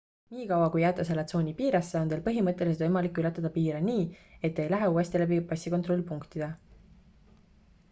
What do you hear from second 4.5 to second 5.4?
te ei lähe uuesti